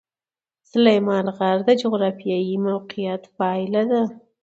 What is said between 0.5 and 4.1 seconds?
سلیمان غر د جغرافیایي موقیعت پایله ده.